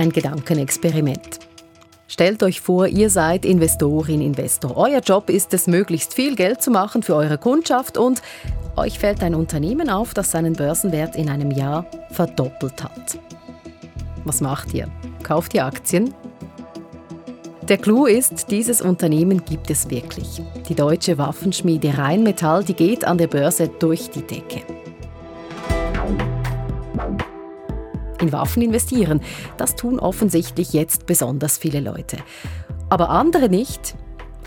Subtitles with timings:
[0.00, 1.40] Ein Gedankenexperiment.
[2.08, 4.74] Stellt euch vor, ihr seid Investorin, Investor.
[4.78, 8.22] Euer Job ist es, möglichst viel Geld zu machen für eure Kundschaft und
[8.76, 13.18] euch fällt ein Unternehmen auf, das seinen Börsenwert in einem Jahr verdoppelt hat.
[14.24, 14.88] Was macht ihr?
[15.22, 16.14] Kauft ihr Aktien?
[17.68, 20.40] Der Clou ist, dieses Unternehmen gibt es wirklich.
[20.70, 24.79] Die deutsche Waffenschmiede Rheinmetall, die geht an der Börse durch die Decke.
[28.20, 29.20] In Waffen investieren.
[29.56, 32.18] Das tun offensichtlich jetzt besonders viele Leute.
[32.88, 33.94] Aber andere nicht.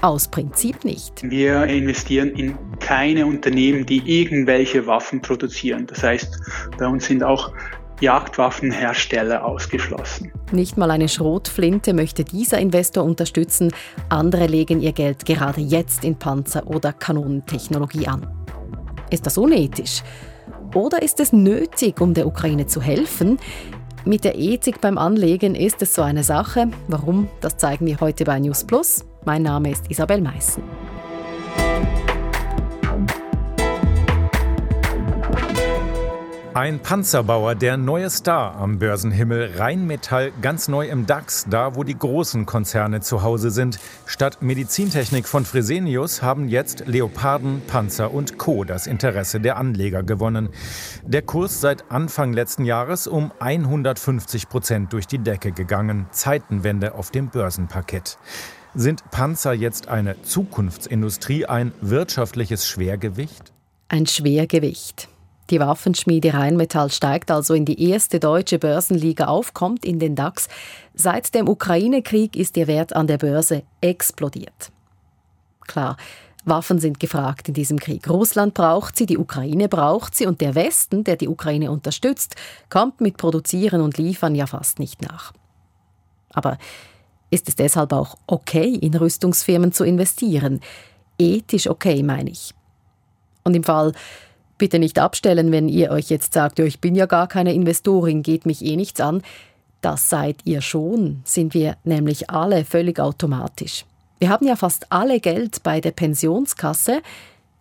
[0.01, 1.23] Aus Prinzip nicht.
[1.23, 5.87] Wir investieren in keine Unternehmen, die irgendwelche Waffen produzieren.
[5.87, 6.41] Das heißt,
[6.77, 7.53] bei uns sind auch
[8.01, 10.33] Jagdwaffenhersteller ausgeschlossen.
[10.51, 13.71] Nicht mal eine Schrotflinte möchte dieser Investor unterstützen.
[14.09, 18.27] Andere legen ihr Geld gerade jetzt in Panzer- oder Kanonentechnologie an.
[19.09, 20.03] Ist das unethisch?
[20.73, 23.39] Oder ist es nötig, um der Ukraine zu helfen?
[24.05, 26.69] Mit der Ethik beim Anlegen ist es so eine Sache.
[26.87, 27.29] Warum?
[27.41, 29.05] Das zeigen wir heute bei News Plus.
[29.23, 30.63] Mein Name ist Isabel Meissen.
[36.55, 41.97] Ein Panzerbauer, der neue Star am Börsenhimmel, Rheinmetall ganz neu im DAX, da wo die
[41.97, 43.79] großen Konzerne zu Hause sind.
[44.05, 48.65] Statt Medizintechnik von Fresenius haben jetzt Leoparden, Panzer und Co.
[48.65, 50.49] das Interesse der Anleger gewonnen.
[51.01, 56.05] Der Kurs seit Anfang letzten Jahres um 150 Prozent durch die Decke gegangen.
[56.11, 58.19] Zeitenwende auf dem Börsenparkett.
[58.75, 63.51] Sind Panzer jetzt eine Zukunftsindustrie, ein wirtschaftliches Schwergewicht?
[63.89, 65.09] Ein Schwergewicht.
[65.49, 70.47] Die Waffenschmiede Rheinmetall steigt also in die erste deutsche Börsenliga auf, kommt in den DAX.
[70.93, 74.71] Seit dem Ukraine-Krieg ist ihr Wert an der Börse explodiert.
[75.67, 75.97] Klar,
[76.45, 78.09] Waffen sind gefragt in diesem Krieg.
[78.09, 82.35] Russland braucht sie, die Ukraine braucht sie und der Westen, der die Ukraine unterstützt,
[82.69, 85.33] kommt mit Produzieren und Liefern ja fast nicht nach.
[86.33, 86.57] Aber
[87.29, 90.59] ist es deshalb auch okay, in Rüstungsfirmen zu investieren?
[91.17, 92.53] Ethisch okay, meine ich.
[93.43, 93.93] Und im Fall
[94.57, 98.45] Bitte nicht abstellen, wenn ihr euch jetzt sagt, ich bin ja gar keine Investorin, geht
[98.45, 99.21] mich eh nichts an.
[99.81, 103.85] Das seid ihr schon, sind wir nämlich alle völlig automatisch.
[104.19, 107.01] Wir haben ja fast alle Geld bei der Pensionskasse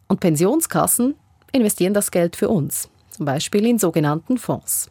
[0.06, 1.16] und Pensionskassen
[1.50, 4.88] investieren das Geld für uns, zum Beispiel in sogenannten Fonds.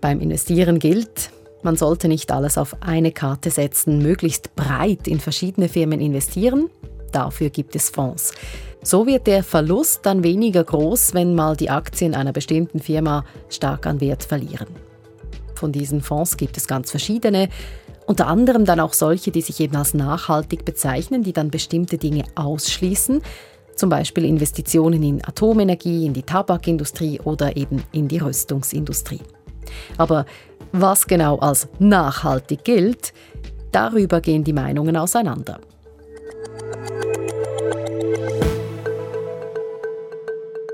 [0.00, 1.30] Beim Investieren gilt,
[1.62, 6.70] man sollte nicht alles auf eine Karte setzen, möglichst breit in verschiedene Firmen investieren.
[7.12, 8.32] Dafür gibt es Fonds.
[8.82, 13.86] So wird der Verlust dann weniger groß, wenn mal die Aktien einer bestimmten Firma stark
[13.86, 14.68] an Wert verlieren.
[15.54, 17.50] Von diesen Fonds gibt es ganz verschiedene,
[18.06, 22.24] unter anderem dann auch solche, die sich eben als nachhaltig bezeichnen, die dann bestimmte Dinge
[22.34, 23.20] ausschließen,
[23.76, 29.20] zum Beispiel Investitionen in Atomenergie, in die Tabakindustrie oder eben in die Rüstungsindustrie.
[29.98, 30.24] Aber
[30.72, 33.12] was genau als nachhaltig gilt,
[33.72, 35.60] darüber gehen die Meinungen auseinander.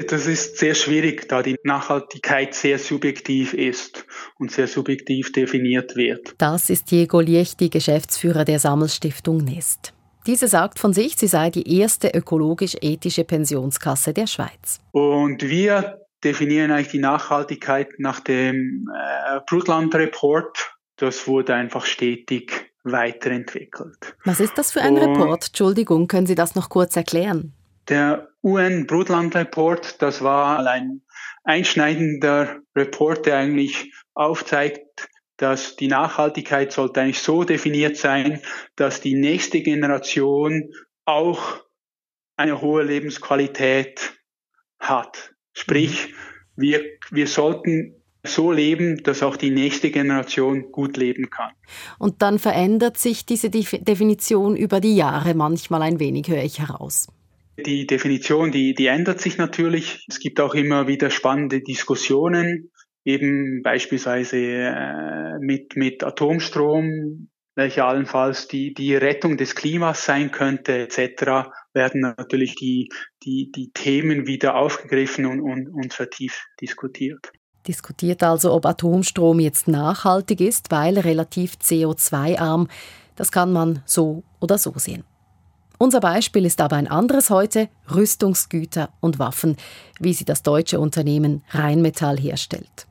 [0.08, 4.06] Das ist sehr schwierig, da die Nachhaltigkeit sehr subjektiv ist
[4.38, 6.34] und sehr subjektiv definiert wird.
[6.38, 9.92] Das ist Diego Liechti, Geschäftsführer der Sammelstiftung Nest.
[10.26, 14.80] Diese sagt von sich, sie sei die erste ökologisch-ethische Pensionskasse der Schweiz.
[14.90, 20.74] Und wir definieren eigentlich die Nachhaltigkeit nach dem äh, Brundtland Report.
[20.96, 24.16] Das wurde einfach stetig weiterentwickelt.
[24.24, 25.46] Was ist das für ein Und Report?
[25.46, 27.52] Entschuldigung, können Sie das noch kurz erklären?
[27.88, 31.02] Der UN-Brundtland-Report, das war ein
[31.42, 38.40] einschneidender Report, der eigentlich aufzeigt, dass die Nachhaltigkeit sollte eigentlich so definiert sein,
[38.76, 40.70] dass die nächste Generation
[41.04, 41.60] auch
[42.36, 44.14] eine hohe Lebensqualität
[44.78, 45.34] hat.
[45.52, 46.62] Sprich, mhm.
[46.62, 51.50] wir, wir sollten so leben, dass auch die nächste Generation gut leben kann.
[51.98, 57.08] Und dann verändert sich diese Definition über die Jahre manchmal ein wenig, höre ich heraus.
[57.64, 60.04] Die Definition, die, die ändert sich natürlich.
[60.08, 62.70] Es gibt auch immer wieder spannende Diskussionen,
[63.04, 70.78] eben beispielsweise äh, mit, mit Atomstrom, welche allenfalls die, die Rettung des Klimas sein könnte,
[70.78, 72.90] etc., werden natürlich die,
[73.24, 77.32] die, die Themen wieder aufgegriffen und, und, und vertieft diskutiert.
[77.66, 82.68] Diskutiert also, ob Atomstrom jetzt nachhaltig ist, weil relativ CO2-arm.
[83.16, 85.04] Das kann man so oder so sehen.
[85.78, 89.56] Unser Beispiel ist aber ein anderes heute, Rüstungsgüter und Waffen,
[90.00, 92.86] wie sie das deutsche Unternehmen Rheinmetall herstellt.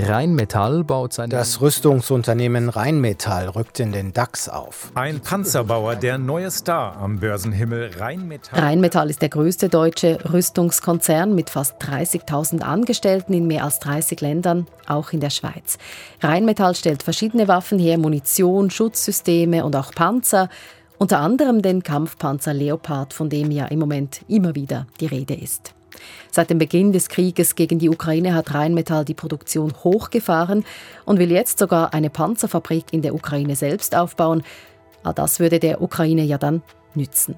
[0.00, 1.28] Rheinmetall baut sein.
[1.28, 4.92] Das Rüstungsunternehmen Rheinmetall rückt in den DAX auf.
[4.94, 8.60] Ein Panzerbauer, der neue Star am Börsenhimmel Rheinmetall.
[8.60, 14.68] Rheinmetall ist der größte deutsche Rüstungskonzern mit fast 30.000 Angestellten in mehr als 30 Ländern,
[14.86, 15.78] auch in der Schweiz.
[16.22, 20.48] Rheinmetall stellt verschiedene Waffen her, Munition, Schutzsysteme und auch Panzer.
[21.00, 25.72] Unter anderem den Kampfpanzer Leopard, von dem ja im Moment immer wieder die Rede ist.
[26.32, 30.64] Seit dem Beginn des Krieges gegen die Ukraine hat Rheinmetall die Produktion hochgefahren
[31.04, 34.42] und will jetzt sogar eine Panzerfabrik in der Ukraine selbst aufbauen.
[35.04, 36.62] All das würde der Ukraine ja dann
[36.94, 37.36] nützen.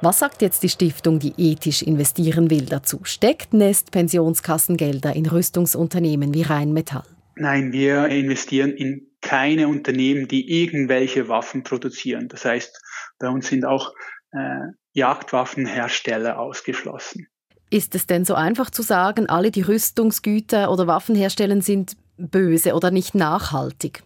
[0.00, 3.00] Was sagt jetzt die Stiftung, die ethisch investieren will, dazu?
[3.02, 7.04] Steckt Nest Pensionskassengelder in Rüstungsunternehmen wie Rheinmetall?
[7.36, 12.28] Nein, wir investieren in keine Unternehmen, die irgendwelche Waffen produzieren.
[12.28, 12.80] Das heißt,
[13.18, 13.92] bei uns sind auch
[14.32, 17.26] äh, Jagdwaffenhersteller ausgeschlossen.
[17.70, 22.74] Ist es denn so einfach zu sagen, alle, die Rüstungsgüter oder Waffen herstellen, sind böse
[22.74, 24.02] oder nicht nachhaltig?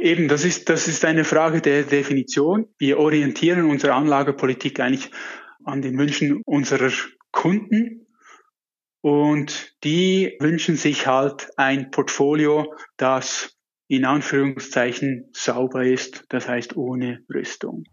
[0.00, 2.66] Eben, das ist, das ist eine Frage der Definition.
[2.78, 5.10] Wir orientieren unsere Anlagepolitik eigentlich
[5.64, 6.90] an den Wünschen unserer
[7.32, 8.06] Kunden.
[9.02, 13.56] Und die wünschen sich halt ein Portfolio, das
[13.88, 17.84] in Anführungszeichen sauber ist, das heißt ohne Rüstung.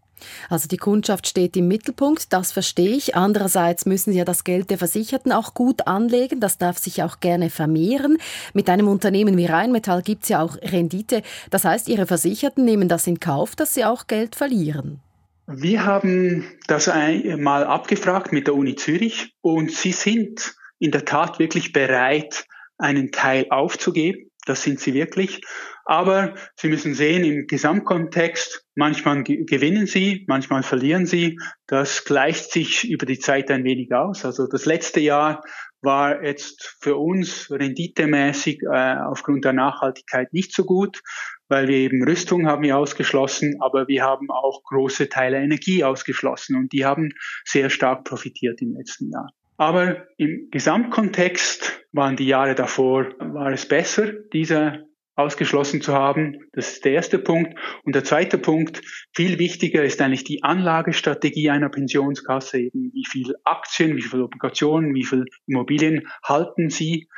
[0.48, 3.16] Also die Kundschaft steht im Mittelpunkt, das verstehe ich.
[3.16, 7.20] Andererseits müssen sie ja das Geld der Versicherten auch gut anlegen, das darf sich auch
[7.20, 8.18] gerne vermehren.
[8.52, 11.22] Mit einem Unternehmen wie Rheinmetall gibt es ja auch Rendite.
[11.50, 15.00] Das heißt, ihre Versicherten nehmen das in Kauf, dass sie auch Geld verlieren.
[15.46, 21.38] Wir haben das einmal abgefragt mit der Uni Zürich und sie sind in der Tat
[21.38, 22.46] wirklich bereit,
[22.78, 24.30] einen Teil aufzugeben.
[24.46, 25.42] Das sind sie wirklich.
[25.84, 31.38] Aber Sie müssen sehen, im Gesamtkontext, manchmal gewinnen Sie, manchmal verlieren Sie.
[31.66, 34.24] Das gleicht sich über die Zeit ein wenig aus.
[34.24, 35.42] Also das letzte Jahr
[35.80, 41.00] war jetzt für uns renditemäßig äh, aufgrund der Nachhaltigkeit nicht so gut,
[41.48, 46.56] weil wir eben Rüstung haben wir ausgeschlossen, aber wir haben auch große Teile Energie ausgeschlossen
[46.56, 47.10] und die haben
[47.44, 49.30] sehr stark profitiert im letzten Jahr.
[49.58, 54.84] Aber im Gesamtkontext waren die Jahre davor, war es besser, diese
[55.16, 56.38] ausgeschlossen zu haben.
[56.52, 57.58] Das ist der erste Punkt.
[57.82, 58.80] Und der zweite Punkt,
[59.12, 64.94] viel wichtiger ist eigentlich die Anlagestrategie einer Pensionskasse, eben wie viel Aktien, wie viel Obligationen,
[64.94, 67.08] wie viel Immobilien halten Sie,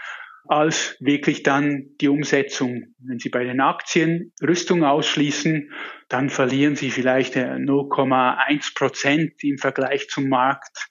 [0.48, 2.94] als wirklich dann die Umsetzung.
[3.00, 5.70] Wenn Sie bei den Aktien Rüstung ausschließen,
[6.08, 10.88] dann verlieren Sie vielleicht 0,1 äh, Prozent im Vergleich zum Markt.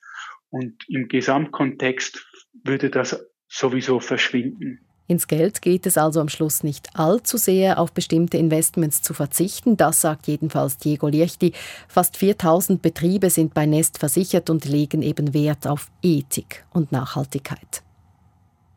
[0.49, 2.25] Und im Gesamtkontext
[2.63, 4.79] würde das sowieso verschwinden.
[5.09, 9.75] Ins Geld geht es also am Schluss nicht allzu sehr, auf bestimmte Investments zu verzichten.
[9.75, 11.53] Das sagt jedenfalls Diego Liechti.
[11.87, 17.81] Fast 4000 Betriebe sind bei Nest versichert und legen eben Wert auf Ethik und Nachhaltigkeit.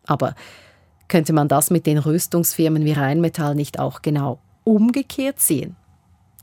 [0.06, 0.34] Aber
[1.06, 5.76] könnte man das mit den Rüstungsfirmen wie Rheinmetall nicht auch genau umgekehrt sehen?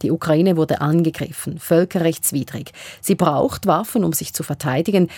[0.01, 2.71] Die Ukraine wurde angegriffen, völkerrechtswidrig.
[3.01, 5.09] Sie braucht Waffen, um sich zu verteidigen.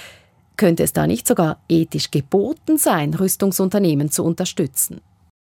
[0.57, 5.01] Könnte es da nicht sogar ethisch geboten sein, Rüstungsunternehmen zu unterstützen?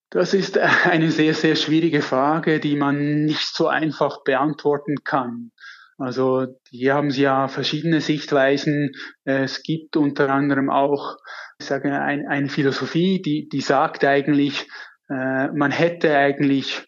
[0.10, 5.52] Das ist eine sehr, sehr schwierige Frage, die man nicht so einfach beantworten kann.
[5.98, 8.92] Also hier haben Sie ja verschiedene Sichtweisen.
[9.24, 11.18] Es gibt unter anderem auch,
[11.60, 14.68] ich sage, ein, eine Philosophie, die, die sagt eigentlich,
[15.10, 16.86] äh, man hätte eigentlich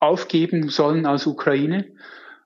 [0.00, 1.92] aufgeben sollen als Ukraine,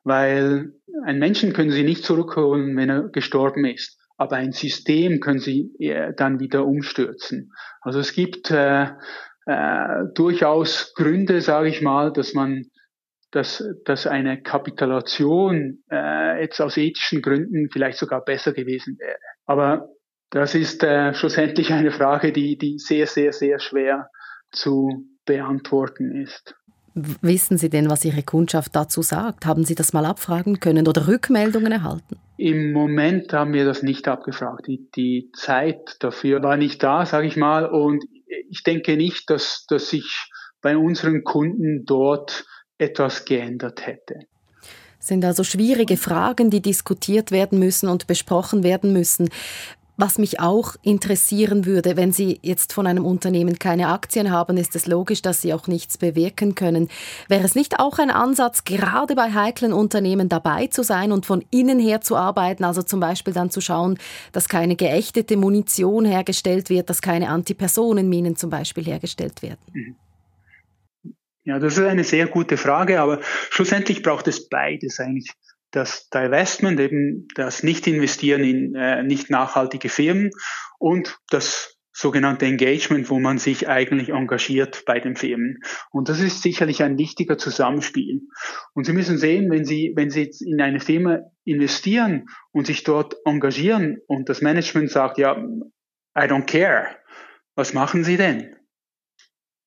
[0.05, 0.73] weil
[1.05, 5.75] einen Menschen können Sie nicht zurückholen, wenn er gestorben ist aber ein System können sie
[5.81, 7.53] äh, dann wieder umstürzen.
[7.81, 8.87] Also es gibt äh,
[9.47, 12.67] äh, durchaus Gründe, sage ich mal, dass man
[13.33, 19.17] dass, dass eine Kapitulation äh, jetzt aus ethischen Gründen vielleicht sogar besser gewesen wäre.
[19.47, 19.89] Aber
[20.29, 24.11] das ist äh, schlussendlich eine Frage, die, die sehr, sehr, sehr schwer
[24.51, 26.55] zu beantworten ist.
[26.95, 29.47] Wissen Sie denn, was Ihre Kundschaft dazu sagt?
[29.47, 32.19] Haben Sie das mal abfragen können oder Rückmeldungen erhalten?
[32.37, 34.67] Im Moment haben wir das nicht abgefragt.
[34.67, 37.67] Die, die Zeit dafür war nicht da, sage ich mal.
[37.67, 38.05] Und
[38.51, 40.31] ich denke nicht, dass, dass sich
[40.61, 42.45] bei unseren Kunden dort
[42.79, 44.21] etwas geändert hätte.
[44.99, 49.31] sind also schwierige Fragen, die diskutiert werden müssen und besprochen werden müssen.
[50.03, 54.75] Was mich auch interessieren würde, wenn Sie jetzt von einem Unternehmen keine Aktien haben, ist
[54.75, 56.89] es logisch, dass Sie auch nichts bewirken können.
[57.29, 61.45] Wäre es nicht auch ein Ansatz, gerade bei heiklen Unternehmen dabei zu sein und von
[61.53, 63.97] innen her zu arbeiten, also zum Beispiel dann zu schauen,
[64.33, 69.95] dass keine geächtete Munition hergestellt wird, dass keine Antipersonenminen zum Beispiel hergestellt werden?
[71.45, 75.31] Ja, das ist eine sehr gute Frage, aber schlussendlich braucht es beides eigentlich.
[75.73, 80.31] Das Divestment, eben das Nicht-Investieren in äh, nicht nachhaltige Firmen
[80.79, 85.59] und das sogenannte Engagement, wo man sich eigentlich engagiert bei den Firmen.
[85.91, 88.23] Und das ist sicherlich ein wichtiger Zusammenspiel.
[88.73, 92.85] Und Sie müssen sehen, wenn Sie, wenn Sie jetzt in eine Firma investieren und sich
[92.85, 96.97] dort engagieren und das Management sagt, ja, I don't care,
[97.55, 98.57] was machen Sie denn?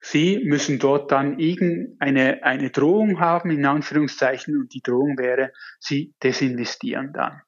[0.08, 6.14] Sie müssen dort dann irgendeine eine Drohung haben, in Anführungszeichen, und die Drohung wäre, Sie
[6.22, 7.42] desinvestieren dann.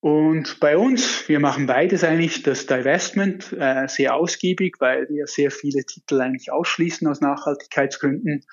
[0.00, 5.50] Und bei uns, wir machen beides eigentlich, das Divestment äh, sehr ausgiebig, weil wir sehr
[5.50, 8.46] viele Titel eigentlich ausschließen aus Nachhaltigkeitsgründen.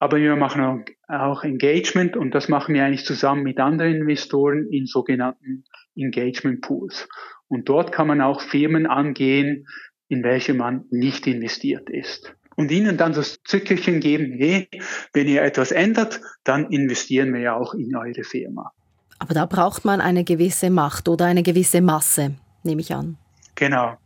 [0.00, 4.66] Aber wir machen auch, auch Engagement und das machen wir eigentlich zusammen mit anderen Investoren
[4.66, 5.62] in sogenannten
[5.94, 7.08] Engagement Pools.
[7.46, 9.68] Und dort kann man auch Firmen angehen,
[10.12, 12.34] in welche man nicht investiert ist.
[12.54, 14.68] Und ihnen dann das Zückerchen geben, hey,
[15.14, 18.72] wenn ihr etwas ändert, dann investieren wir ja auch in eure Firma.
[19.18, 23.16] Aber da braucht man eine gewisse Macht oder eine gewisse Masse, nehme ich an.
[23.54, 23.96] Genau.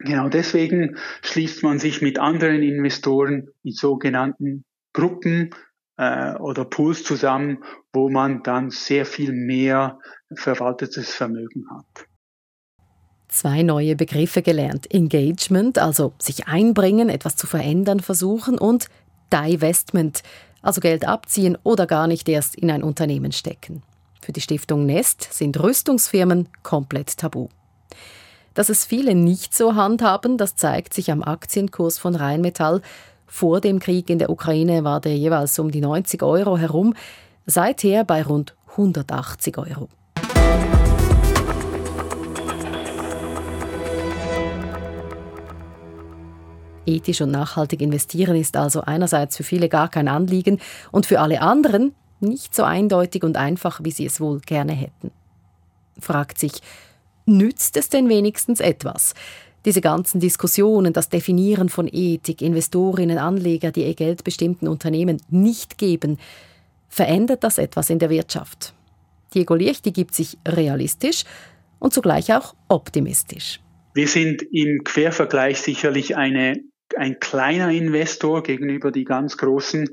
[0.00, 5.54] Genau deswegen schließt man sich mit anderen Investoren in sogenannten Gruppen
[5.96, 7.64] äh, oder Pools zusammen,
[7.94, 9.98] wo man dann sehr viel mehr
[10.34, 12.07] verwaltetes Vermögen hat.
[13.28, 14.92] Zwei neue Begriffe gelernt.
[14.92, 18.88] Engagement, also sich einbringen, etwas zu verändern versuchen und
[19.32, 20.22] Divestment,
[20.62, 23.82] also Geld abziehen oder gar nicht erst in ein Unternehmen stecken.
[24.22, 27.48] Für die Stiftung Nest sind Rüstungsfirmen komplett tabu.
[28.54, 32.82] Dass es viele nicht so handhaben, das zeigt sich am Aktienkurs von Rheinmetall.
[33.26, 36.94] Vor dem Krieg in der Ukraine war der jeweils um die 90 Euro herum,
[37.46, 39.88] seither bei rund 180 Euro.
[46.88, 50.58] Ethisch und nachhaltig investieren ist also einerseits für viele gar kein Anliegen
[50.90, 55.12] und für alle anderen nicht so eindeutig und einfach, wie sie es wohl gerne hätten.
[56.00, 56.52] Fragt sich,
[57.26, 59.14] nützt es denn wenigstens etwas?
[59.64, 65.78] Diese ganzen Diskussionen, das Definieren von Ethik, Investorinnen, Anleger, die ihr Geld bestimmten Unternehmen nicht
[65.78, 66.18] geben,
[66.88, 68.72] verändert das etwas in der Wirtschaft?
[69.34, 71.24] Diego Lichti gibt sich realistisch
[71.78, 73.60] und zugleich auch optimistisch.
[73.94, 76.60] Wir sind im Quervergleich sicherlich eine,
[76.96, 79.88] ein kleiner Investor gegenüber die ganz großen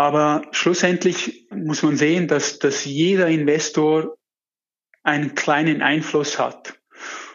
[0.00, 4.16] aber schlussendlich muss man sehen, dass, dass jeder Investor
[5.02, 6.80] einen kleinen Einfluss hat.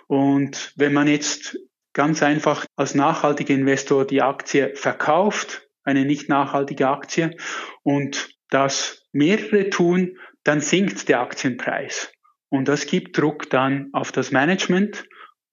[0.07, 1.59] Und wenn man jetzt
[1.93, 7.37] ganz einfach als nachhaltiger Investor die Aktie verkauft, eine nicht nachhaltige Aktie,
[7.83, 12.11] und das mehrere tun, dann sinkt der Aktienpreis.
[12.49, 15.05] Und das gibt Druck dann auf das Management.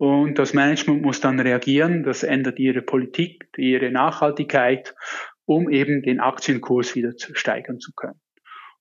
[0.04, 2.02] Und das Management muss dann reagieren.
[2.02, 4.96] Das ändert ihre Politik, ihre Nachhaltigkeit
[5.44, 8.20] um eben den Aktienkurs wieder steigern zu können.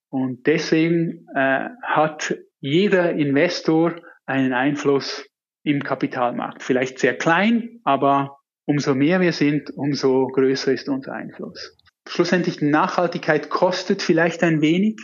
[0.10, 5.24] Und deswegen äh, hat jeder Investor einen Einfluss
[5.63, 6.63] im Kapitalmarkt.
[6.63, 11.78] Vielleicht sehr klein, aber umso mehr wir sind, umso größer ist unser Einfluss.
[12.08, 15.00] Schlussendlich Nachhaltigkeit kostet vielleicht ein wenig,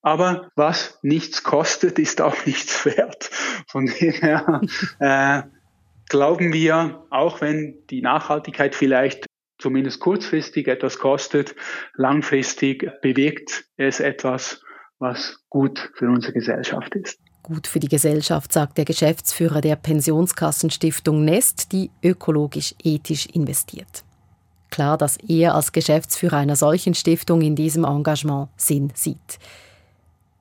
[0.00, 3.24] aber was nichts kostet, ist auch nichts wert.
[3.68, 4.60] Von dem her
[5.00, 5.55] äh,
[6.08, 9.26] glauben wir, auch wenn die Nachhaltigkeit vielleicht
[9.58, 11.54] zumindest kurzfristig etwas kostet,
[11.94, 14.62] langfristig bewegt es etwas,
[14.98, 17.18] was gut für unsere Gesellschaft ist.
[17.42, 24.02] Gut für die Gesellschaft, sagt der Geschäftsführer der Pensionskassenstiftung Nest, die ökologisch ethisch investiert.
[24.70, 29.38] Klar, dass er als Geschäftsführer einer solchen Stiftung in diesem Engagement Sinn sieht.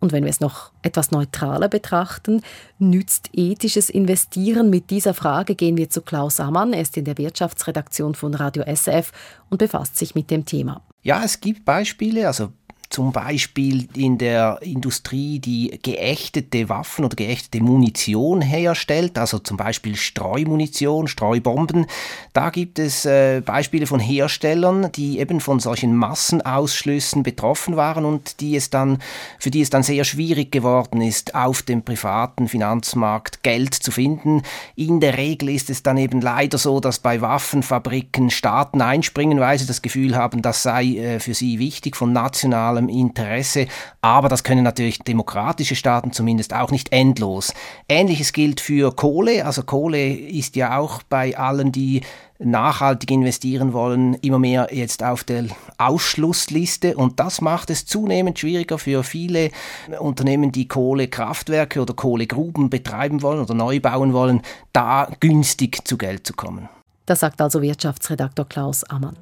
[0.06, 2.44] Und wenn wir es noch etwas neutraler betrachten,
[2.78, 4.70] nützt ethisches Investieren?
[4.70, 6.74] Mit dieser Frage gehen wir zu Klaus Ammann.
[6.74, 9.12] Er ist in der Wirtschaftsredaktion von Radio SF
[9.50, 10.84] und befasst sich mit dem Thema.
[11.02, 12.28] Ja, es gibt Beispiele.
[12.28, 12.52] Also
[12.90, 19.96] zum Beispiel in der Industrie, die geächtete Waffen oder geächtete Munition herstellt, also zum Beispiel
[19.96, 21.88] Streumunition, Streubomben.
[22.34, 28.40] Da gibt es äh, Beispiele von Herstellern, die eben von solchen Massenausschlüssen betroffen waren und
[28.40, 29.00] die es dann,
[29.40, 34.42] für die es dann sehr schwierig geworden ist, auf dem privaten Finanzmarkt Geld zu finden.
[34.76, 39.58] In der Regel ist es dann eben leider so, dass bei Waffenfabriken Staaten einspringen, weil
[39.60, 43.68] sie das Gefühl haben, das sei äh, für sie wichtig von nationalem nationalem Interesse,
[44.02, 47.54] aber das können natürlich demokratische Staaten zumindest auch nicht endlos.
[47.90, 52.02] Ähnliches gilt für Kohle, also Kohle ist ja auch bei allen, die
[52.38, 55.46] nachhaltig investieren wollen, immer mehr jetzt auf der
[55.78, 59.52] Ausschlussliste und das macht es zunehmend schwieriger für viele
[60.00, 64.42] Unternehmen, die Kohlekraftwerke oder Kohlegruben betreiben wollen oder neu bauen wollen,
[64.74, 66.68] da günstig zu Geld zu kommen.
[67.06, 69.16] Das sagt also Wirtschaftsredaktor Klaus Ammann.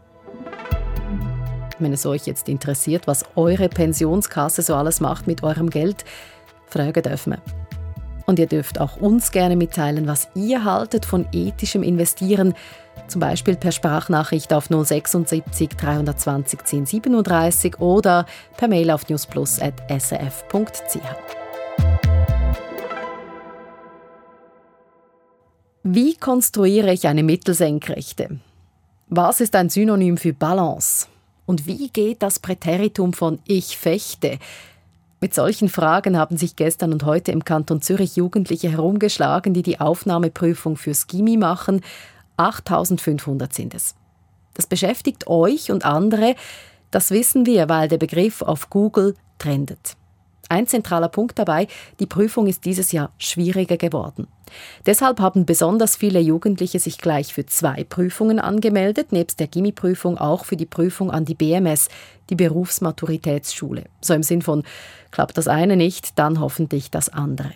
[1.83, 6.05] Wenn es euch jetzt interessiert, was eure Pensionskasse so alles macht mit eurem Geld,
[6.65, 7.41] fragen dürfen wir.
[8.25, 12.53] Und ihr dürft auch uns gerne mitteilen, was ihr haltet von ethischem Investieren,
[13.07, 18.25] zum Beispiel per Sprachnachricht auf 076 320 1037 oder
[18.55, 20.97] per Mail auf newsplus.srf.ch.
[25.83, 28.39] Wie konstruiere ich eine Mittelsenkrechte?
[29.09, 31.07] Was ist ein Synonym für Balance?
[31.45, 34.39] Und wie geht das Präteritum von Ich fechte?
[35.19, 39.79] Mit solchen Fragen haben sich gestern und heute im Kanton Zürich Jugendliche herumgeschlagen, die die
[39.79, 41.81] Aufnahmeprüfung fürs Gimmi machen.
[42.37, 43.95] 8500 sind es.
[44.53, 46.35] Das beschäftigt euch und andere,
[46.91, 49.95] das wissen wir, weil der Begriff auf Google trendet.
[50.53, 51.65] Ein zentraler Punkt dabei,
[51.99, 54.27] die Prüfung ist dieses Jahr schwieriger geworden.
[54.85, 60.45] Deshalb haben besonders viele Jugendliche sich gleich für zwei Prüfungen angemeldet, nebst der Gimmi-Prüfung auch
[60.45, 61.89] für die Prüfung an die BMS,
[62.29, 63.85] die Berufsmaturitätsschule.
[63.99, 64.61] So im Sinn von,
[65.09, 67.53] klappt das eine nicht, dann hoffentlich das andere.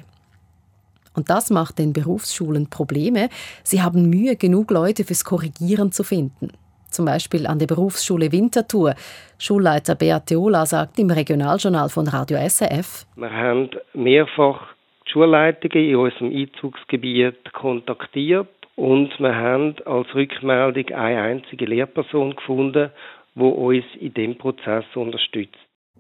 [1.14, 3.30] Und das macht den Berufsschulen Probleme.
[3.64, 6.50] Sie haben Mühe, genug Leute fürs Korrigieren zu finden
[6.92, 8.96] zum Beispiel an der Berufsschule Winterthur.
[9.38, 13.06] Schulleiter Beate Ola sagt im Regionaljournal von Radio SRF.
[13.16, 14.60] Wir haben mehrfach
[15.06, 22.92] die Schulleitungen in unserem Einzugsgebiet kontaktiert und wir haben als Rückmeldung eine einzige Lehrperson gefunden,
[23.36, 25.58] die uns in dem Prozess unterstützt.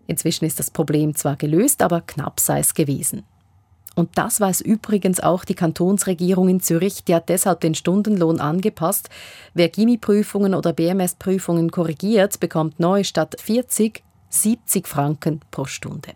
[0.07, 3.25] Inzwischen ist das Problem zwar gelöst, aber knapp sei es gewesen.
[3.97, 7.03] Und das weiß übrigens auch die Kantonsregierung in Zürich.
[7.03, 9.09] Die hat deshalb den Stundenlohn angepasst.
[9.55, 16.11] Wer Gimmi-Prüfungen oder BMS-Prüfungen korrigiert, bekommt neu statt 40 70 Franken pro Stunde.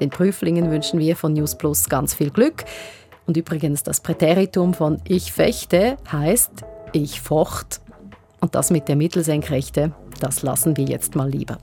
[0.00, 2.64] Den Prüflingen wünschen wir von News Plus ganz viel Glück.
[3.26, 7.82] Und übrigens, das Präteritum von Ich fechte heißt Ich focht.
[8.40, 11.58] Und das mit der Mittelsenkrechte, das lassen wir jetzt mal lieber.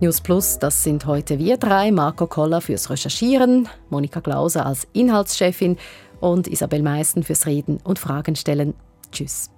[0.00, 5.76] News Plus, das sind heute wir drei, Marco Koller fürs Recherchieren, Monika Glauser als Inhaltschefin
[6.20, 8.72] und Isabel Meissen fürs Reden und Fragen stellen.
[9.12, 9.50] Tschüss.